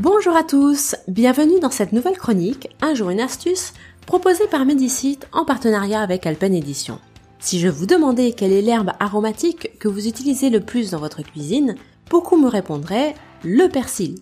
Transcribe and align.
Bonjour 0.00 0.34
à 0.34 0.42
tous, 0.42 0.96
bienvenue 1.06 1.60
dans 1.60 1.70
cette 1.70 1.92
nouvelle 1.92 2.18
chronique, 2.18 2.68
un 2.80 2.94
jour 2.94 3.10
une 3.10 3.20
astuce, 3.20 3.72
proposée 4.06 4.48
par 4.48 4.64
Medicite 4.64 5.28
en 5.32 5.44
partenariat 5.44 6.00
avec 6.00 6.26
Alpen 6.26 6.52
Edition. 6.52 6.98
Si 7.38 7.60
je 7.60 7.68
vous 7.68 7.86
demandais 7.86 8.32
quelle 8.32 8.50
est 8.50 8.60
l'herbe 8.60 8.90
aromatique 8.98 9.78
que 9.78 9.86
vous 9.86 10.08
utilisez 10.08 10.50
le 10.50 10.58
plus 10.58 10.90
dans 10.90 10.98
votre 10.98 11.22
cuisine, 11.22 11.76
beaucoup 12.10 12.36
me 12.36 12.48
répondraient 12.48 13.14
le 13.44 13.68
persil. 13.68 14.16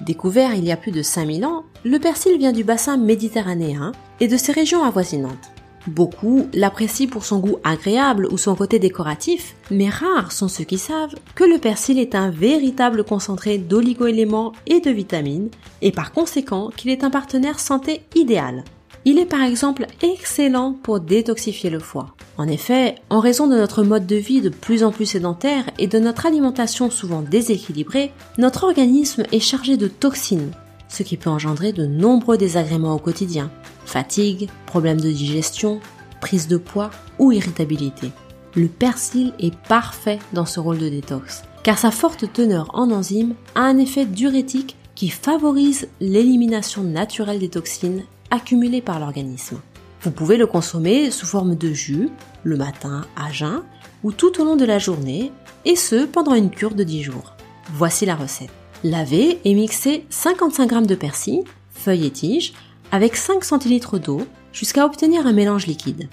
Découvert 0.00 0.54
il 0.54 0.64
y 0.64 0.70
a 0.70 0.76
plus 0.76 0.92
de 0.92 1.02
5000 1.02 1.44
ans, 1.44 1.64
le 1.84 1.98
persil 1.98 2.38
vient 2.38 2.52
du 2.52 2.62
bassin 2.62 2.96
méditerranéen 2.96 3.90
et 4.20 4.28
de 4.28 4.36
ses 4.36 4.52
régions 4.52 4.84
avoisinantes. 4.84 5.55
Beaucoup 5.86 6.48
l'apprécient 6.52 7.08
pour 7.08 7.24
son 7.24 7.38
goût 7.38 7.58
agréable 7.62 8.26
ou 8.30 8.38
son 8.38 8.56
côté 8.56 8.78
décoratif, 8.78 9.54
mais 9.70 9.88
rares 9.88 10.32
sont 10.32 10.48
ceux 10.48 10.64
qui 10.64 10.78
savent 10.78 11.14
que 11.34 11.44
le 11.44 11.58
persil 11.58 11.98
est 11.98 12.14
un 12.14 12.30
véritable 12.30 13.04
concentré 13.04 13.58
d'oligo-éléments 13.58 14.52
et 14.66 14.80
de 14.80 14.90
vitamines, 14.90 15.48
et 15.82 15.92
par 15.92 16.12
conséquent 16.12 16.70
qu'il 16.76 16.90
est 16.90 17.04
un 17.04 17.10
partenaire 17.10 17.60
santé 17.60 18.02
idéal. 18.16 18.64
Il 19.04 19.20
est 19.20 19.26
par 19.26 19.42
exemple 19.42 19.86
excellent 20.02 20.72
pour 20.72 20.98
détoxifier 20.98 21.70
le 21.70 21.78
foie. 21.78 22.16
En 22.38 22.48
effet, 22.48 22.96
en 23.08 23.20
raison 23.20 23.46
de 23.46 23.54
notre 23.54 23.84
mode 23.84 24.06
de 24.06 24.16
vie 24.16 24.40
de 24.40 24.48
plus 24.48 24.82
en 24.82 24.90
plus 24.90 25.06
sédentaire 25.06 25.70
et 25.78 25.86
de 25.86 26.00
notre 26.00 26.26
alimentation 26.26 26.90
souvent 26.90 27.22
déséquilibrée, 27.22 28.10
notre 28.36 28.64
organisme 28.64 29.22
est 29.30 29.38
chargé 29.38 29.76
de 29.76 29.86
toxines, 29.86 30.50
ce 30.88 31.04
qui 31.04 31.16
peut 31.16 31.30
engendrer 31.30 31.72
de 31.72 31.86
nombreux 31.86 32.36
désagréments 32.36 32.94
au 32.94 32.98
quotidien. 32.98 33.50
Fatigue, 33.86 34.50
problèmes 34.66 35.00
de 35.00 35.10
digestion, 35.10 35.80
prise 36.20 36.48
de 36.48 36.58
poids 36.58 36.90
ou 37.18 37.32
irritabilité. 37.32 38.10
Le 38.54 38.68
persil 38.68 39.32
est 39.38 39.54
parfait 39.54 40.18
dans 40.32 40.46
ce 40.46 40.60
rôle 40.60 40.78
de 40.78 40.88
détox, 40.88 41.42
car 41.62 41.78
sa 41.78 41.90
forte 41.90 42.32
teneur 42.32 42.70
en 42.74 42.90
enzymes 42.90 43.34
a 43.54 43.62
un 43.62 43.78
effet 43.78 44.04
diurétique 44.04 44.76
qui 44.94 45.08
favorise 45.08 45.88
l'élimination 46.00 46.82
naturelle 46.82 47.38
des 47.38 47.48
toxines 47.48 48.02
accumulées 48.30 48.82
par 48.82 48.98
l'organisme. 48.98 49.60
Vous 50.02 50.10
pouvez 50.10 50.36
le 50.36 50.46
consommer 50.46 51.10
sous 51.10 51.26
forme 51.26 51.54
de 51.54 51.72
jus, 51.72 52.08
le 52.44 52.56
matin 52.56 53.06
à 53.16 53.30
jeun 53.32 53.62
ou 54.02 54.12
tout 54.12 54.40
au 54.40 54.44
long 54.44 54.56
de 54.56 54.64
la 54.64 54.78
journée, 54.78 55.32
et 55.64 55.76
ce 55.76 56.06
pendant 56.06 56.34
une 56.34 56.50
cure 56.50 56.74
de 56.74 56.84
10 56.84 57.02
jours. 57.02 57.34
Voici 57.72 58.06
la 58.06 58.14
recette. 58.14 58.50
Lavez 58.84 59.40
et 59.44 59.54
mixez 59.54 60.06
55 60.10 60.70
g 60.70 60.86
de 60.86 60.94
persil, 60.94 61.44
feuilles 61.70 62.06
et 62.06 62.10
tiges, 62.10 62.52
avec 62.92 63.16
5 63.16 63.44
cl 63.44 64.00
d'eau 64.00 64.22
jusqu'à 64.52 64.84
obtenir 64.84 65.26
un 65.26 65.32
mélange 65.32 65.66
liquide. 65.66 66.08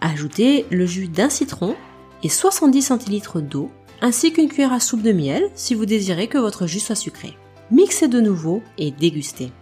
Ajoutez 0.00 0.66
le 0.70 0.86
jus 0.86 1.08
d'un 1.08 1.30
citron 1.30 1.74
et 2.22 2.28
70 2.28 2.92
cl 2.98 3.42
d'eau, 3.46 3.70
ainsi 4.00 4.32
qu'une 4.32 4.48
cuillère 4.48 4.72
à 4.72 4.80
soupe 4.80 5.02
de 5.02 5.12
miel 5.12 5.50
si 5.54 5.74
vous 5.74 5.86
désirez 5.86 6.28
que 6.28 6.38
votre 6.38 6.66
jus 6.66 6.80
soit 6.80 6.94
sucré. 6.94 7.36
Mixez 7.70 8.08
de 8.08 8.20
nouveau 8.20 8.62
et 8.78 8.90
dégustez. 8.90 9.52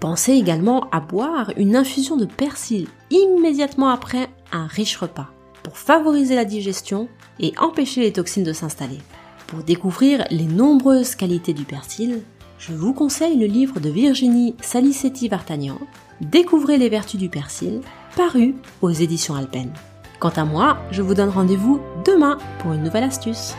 Pensez 0.00 0.32
également 0.32 0.90
à 0.90 1.00
boire 1.00 1.52
une 1.56 1.76
infusion 1.76 2.16
de 2.16 2.26
persil 2.26 2.88
immédiatement 3.10 3.88
après 3.88 4.28
un 4.52 4.66
riche 4.66 4.96
repas 4.96 5.30
pour 5.62 5.78
favoriser 5.78 6.34
la 6.34 6.44
digestion 6.44 7.08
et 7.40 7.54
empêcher 7.58 8.02
les 8.02 8.12
toxines 8.12 8.44
de 8.44 8.52
s'installer. 8.52 8.98
Pour 9.46 9.62
découvrir 9.62 10.24
les 10.30 10.44
nombreuses 10.44 11.14
qualités 11.14 11.54
du 11.54 11.64
persil, 11.64 12.22
je 12.58 12.72
vous 12.72 12.92
conseille 12.92 13.38
le 13.38 13.46
livre 13.46 13.80
de 13.80 13.90
Virginie 13.90 14.54
Salicetti-Vartagnan, 14.60 15.78
Découvrez 16.20 16.78
les 16.78 16.88
vertus 16.88 17.18
du 17.18 17.28
persil, 17.28 17.80
paru 18.16 18.54
aux 18.82 18.90
éditions 18.90 19.34
Alpen. 19.34 19.72
Quant 20.20 20.30
à 20.30 20.44
moi, 20.44 20.78
je 20.90 21.02
vous 21.02 21.14
donne 21.14 21.28
rendez-vous 21.28 21.80
demain 22.04 22.38
pour 22.60 22.72
une 22.72 22.82
nouvelle 22.82 23.04
astuce. 23.04 23.54